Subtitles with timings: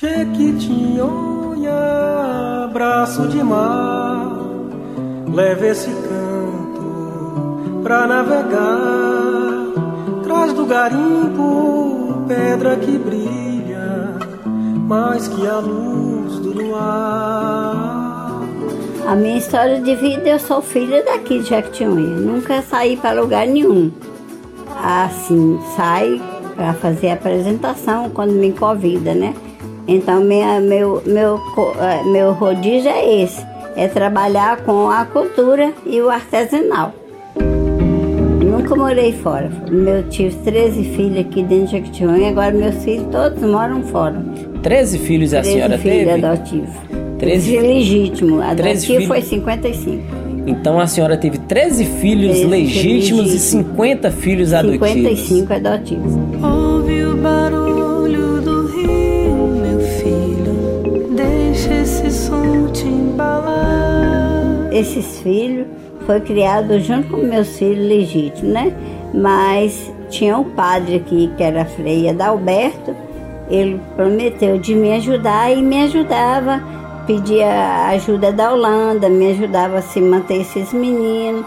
[0.00, 1.72] Jequitinhonha,
[2.72, 4.30] braço de mar,
[5.34, 9.72] leve esse canto pra navegar.
[10.22, 14.14] Traz do garimpo pedra que brilha,
[14.86, 18.44] mais que a luz do luar.
[19.04, 22.20] A minha história de vida, eu sou filha daqui de Jequitinhonha.
[22.20, 23.90] Nunca saí para lugar nenhum.
[24.80, 26.22] Assim, sai
[26.54, 29.34] para fazer a apresentação quando me convida, né?
[29.88, 31.40] Então, minha, meu, meu,
[31.80, 36.92] é, meu rodízio é esse: é trabalhar com a cultura e o artesanal.
[38.44, 39.50] Nunca morei fora.
[39.70, 44.22] Eu tive 13 filhos aqui dentro de Jequitinhonha, agora meus filhos todos moram fora.
[44.62, 46.26] 13 filhos a 13 senhora filhos teve?
[46.26, 46.70] adotivos.
[47.18, 48.36] 13 13 legítimo.
[48.38, 49.06] 13 Adotivo filhos?
[49.06, 50.02] foi 55.
[50.46, 53.40] Então a senhora teve 13 filhos 13 legítimos e legítimos.
[53.40, 54.88] 50 filhos adotivos.
[54.88, 56.12] 55 adotivos.
[56.42, 57.77] Ouve o barulho
[64.70, 65.66] Esses filhos
[66.06, 68.72] foi criado junto com meus filhos legítimos, né?
[69.12, 72.94] Mas tinha um padre aqui que era Frei Adalberto.
[73.50, 76.62] Ele prometeu de me ajudar e me ajudava.
[77.06, 81.44] Pedia ajuda da Holanda, me ajudava a se manter esses meninos.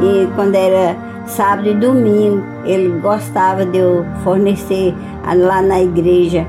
[0.00, 0.96] E quando era
[1.26, 4.94] sábado e domingo, ele gostava de eu fornecer
[5.36, 6.46] lá na igreja.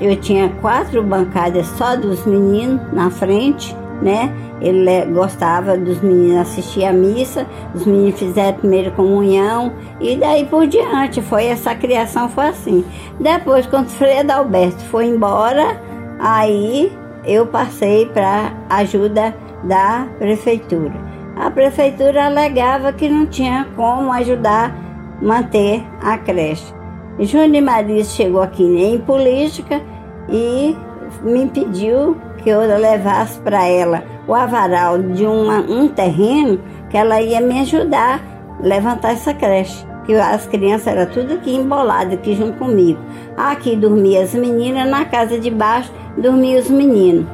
[0.00, 4.32] Eu tinha quatro bancadas só dos meninos na frente, né?
[4.60, 10.46] Ele gostava dos meninos assistir à missa, os meninos fizeram a primeira comunhão e daí
[10.46, 11.22] por diante.
[11.22, 12.84] Foi essa criação foi assim.
[13.20, 15.80] Depois, quando o Frei Adalberto foi embora,
[16.18, 16.92] aí
[17.24, 20.94] eu passei para ajuda da prefeitura.
[21.36, 26.77] A prefeitura alegava que não tinha como ajudar a manter a creche.
[27.20, 29.82] Júnior Marisa chegou aqui em política
[30.28, 30.76] e
[31.22, 36.60] me pediu que eu levasse para ela o avaral de uma, um terreno
[36.90, 38.20] que ela ia me ajudar
[38.60, 39.86] a levantar essa creche.
[40.06, 42.98] Que as crianças eram tudo aqui emboladas, aqui junto comigo.
[43.36, 47.26] Aqui dormiam as meninas, na casa de baixo dormiam os meninos.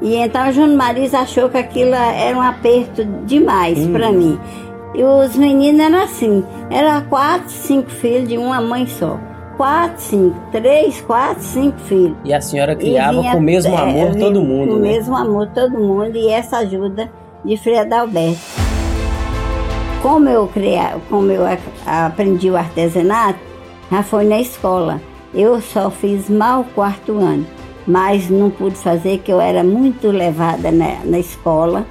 [0.00, 4.38] E então Júnior Marisa achou que aquilo era um aperto demais para mim.
[4.94, 9.18] E os meninos eram assim, eram quatro, cinco filhos de uma mãe só.
[9.62, 12.16] Quatro, cinco, três, quatro, cinco filhos.
[12.24, 14.78] E a senhora criava vinha, com o mesmo é, amor vinha todo mundo, Com o
[14.80, 14.88] né?
[14.88, 17.08] mesmo amor todo mundo e essa ajuda
[17.44, 18.40] de Frei Adalberto.
[20.02, 21.44] Como eu, cria, como eu
[21.86, 23.38] aprendi o artesanato,
[23.88, 25.00] já foi na escola.
[25.32, 27.46] Eu só fiz mal o quarto ano,
[27.86, 31.86] mas não pude fazer, que eu era muito levada na, na escola.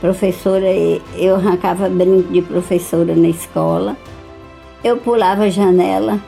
[0.00, 0.68] Professora,
[1.16, 3.96] eu arrancava brinco de professora na escola.
[4.84, 6.20] Eu pulava janela,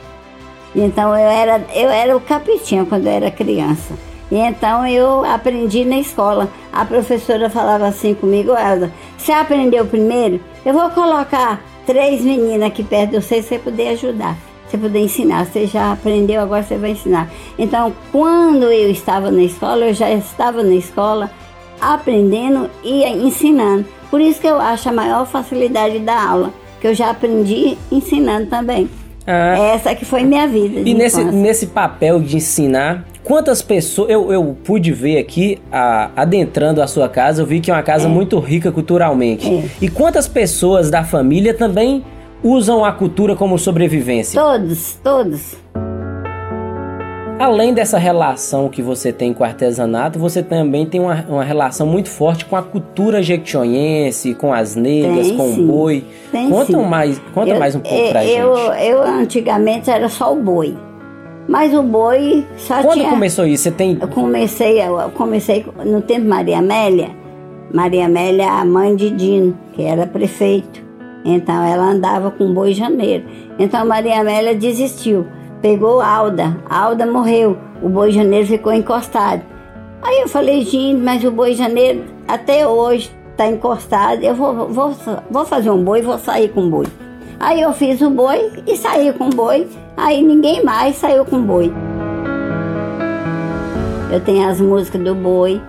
[0.75, 3.94] então eu era, eu era o capitinho quando eu era criança.
[4.31, 6.49] E então eu aprendi na escola.
[6.72, 10.41] A professora falava assim comigo, Elza, você aprendeu primeiro?
[10.65, 14.37] Eu vou colocar três meninas aqui perto de você, você poder ajudar.
[14.66, 15.44] Você poder ensinar.
[15.44, 17.31] Você já aprendeu, agora você vai ensinar.
[17.59, 21.31] Então, quando eu estava na escola, eu já estava na escola
[21.78, 23.84] aprendendo e ensinando.
[24.10, 28.47] Por isso que eu acho a maior facilidade da aula, que eu já aprendi ensinando
[28.47, 28.89] também.
[29.27, 30.81] Ah, Essa que foi minha vida.
[30.81, 31.38] E nesse, infância.
[31.41, 34.10] nesse papel de ensinar, quantas pessoas.
[34.10, 37.83] Eu, eu pude ver aqui, a- adentrando a sua casa, eu vi que é uma
[37.83, 39.49] casa muito rica culturalmente.
[39.49, 39.65] É.
[39.81, 42.05] E quantas pessoas da família também
[42.43, 44.41] usam a cultura como sobrevivência?
[44.41, 45.54] Todos, todos.
[47.42, 51.86] Além dessa relação que você tem com o artesanato, você também tem uma, uma relação
[51.86, 55.64] muito forte com a cultura jequitinhonhense, com as negras, Tem, com sim.
[55.64, 56.04] o boi.
[56.30, 56.84] Tem conta sim.
[56.86, 58.86] mais, conta Eu- mais um pouco eu, pra eu, gente.
[58.86, 60.76] eu antigamente era só o boi.
[61.48, 63.10] Mas o boi só Quando tinha.
[63.10, 63.64] começou isso?
[63.64, 67.10] Você tem Eu comecei, eu comecei no tempo Maria Amélia.
[67.74, 70.80] Maria Amélia é a mãe de Dino, que era prefeito.
[71.24, 73.24] Então ela andava com boi janeiro.
[73.59, 75.26] Então Maria Amélia desistiu.
[75.62, 76.56] Pegou Alda.
[76.68, 77.56] Alda morreu.
[77.80, 79.42] O boi janeiro ficou encostado.
[80.03, 84.22] Aí eu falei, gente, mas o boi janeiro até hoje está encostado.
[84.22, 84.92] Eu vou, vou,
[85.30, 86.86] vou fazer um boi, vou sair com boi.
[87.38, 89.68] Aí eu fiz o boi e saí com boi.
[89.97, 91.72] Aí ninguém mais saiu com boi.
[94.10, 95.60] Eu tenho as músicas do boi.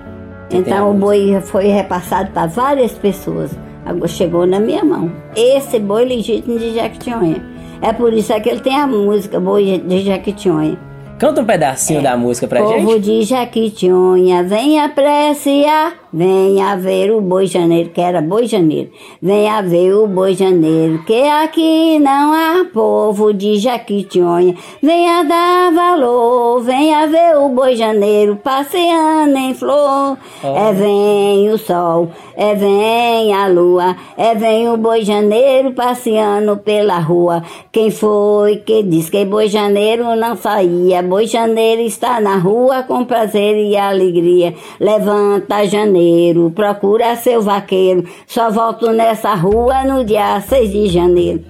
[0.50, 3.51] Então o boi foi repassado para várias pessoas.
[4.07, 5.12] Chegou na minha mão.
[5.36, 7.53] Esse boi legítimo de Jequitinhonha.
[7.84, 10.80] É por isso que ele tem a música Boi de Jequitinhonha.
[11.20, 13.02] Canta um pedacinho da música pra Povo gente.
[13.02, 18.92] de Jequitinhonha, vem apreciar Venha ver o boi janeiro, que era boi janeiro.
[19.19, 24.54] Venha ver o boi janeiro, que aqui não há povo de Jaquitinhonha.
[24.80, 30.15] Venha dar valor, venha ver o boi janeiro passeando em flor.
[30.44, 37.00] É vem o sol, é vem a lua, é vem o boi janeiro passeando pela
[37.00, 37.42] rua.
[37.71, 41.01] Quem foi que disse que boi janeiro não saía?
[41.01, 44.54] Boi janeiro está na rua com prazer e alegria.
[44.80, 48.06] Levanta janeiro janeiro, procura seu vaqueiro.
[48.28, 51.44] Só volto nessa rua no dia 6 de janeiro.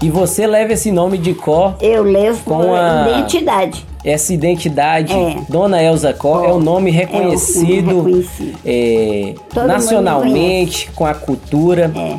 [0.00, 1.74] E você leva esse nome de Có?
[1.80, 3.86] Eu levo com a identidade.
[4.04, 5.36] Essa identidade, é.
[5.48, 8.58] Dona Elza Có, é um nome reconhecido, é um reconhecido.
[8.64, 11.92] É, nacionalmente, com a cultura.
[11.96, 12.18] É.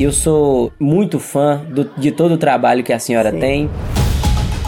[0.00, 3.40] Eu sou muito fã do, de todo o trabalho que a senhora Sim.
[3.40, 3.70] tem.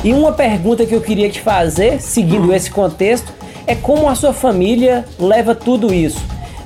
[0.03, 3.35] E uma pergunta que eu queria te fazer, seguindo esse contexto,
[3.67, 6.19] é como a sua família leva tudo isso?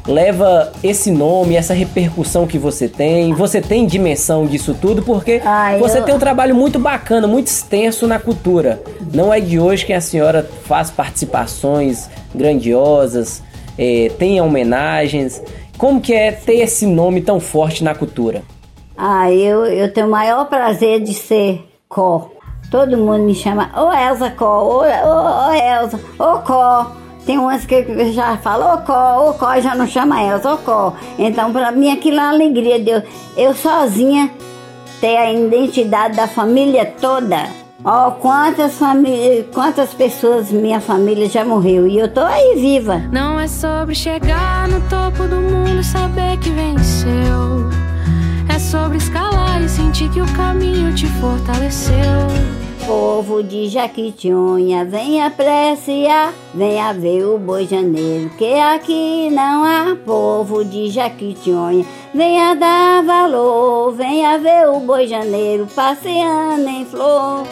[0.06, 3.32] Leva esse nome, essa repercussão que você tem?
[3.32, 5.02] Você tem dimensão disso tudo?
[5.02, 6.04] Porque ah, você eu...
[6.04, 8.80] tem um trabalho muito bacana, muito extenso na cultura.
[9.12, 13.42] Não é de hoje que a senhora faz participações grandiosas,
[13.76, 15.42] é, tem homenagens.
[15.76, 18.42] Como que é ter esse nome tão forte na cultura?
[18.96, 21.64] Ah, eu, eu tenho o maior prazer de ser
[21.94, 22.33] Có.
[22.74, 26.90] Todo mundo me chama, ô Elza Có, ô, ô, ô Elza, ô Có.
[27.24, 30.92] Tem umas que já falam, ô Có, ô Có, já não chama Elza, ô Có.
[31.16, 33.02] Então, para mim, aquilo é uma alegria de eu,
[33.36, 34.28] eu sozinha
[35.00, 37.46] ter a identidade da família toda.
[37.84, 43.02] Ó, oh, quantas famílias, quantas pessoas minha família já morreu e eu tô aí viva.
[43.12, 47.70] Não é sobre chegar no topo do mundo, saber que venceu.
[48.52, 52.63] É sobre escalar e sentir que o caminho te fortaleceu.
[52.86, 60.62] Povo de Jaquitinhonha, venha apreciar, venha ver o boi janeiro, que aqui não há povo
[60.62, 61.86] de Jaquitinhonha.
[62.14, 67.46] Venha dar valor, venha ver o boi janeiro passeando em flor.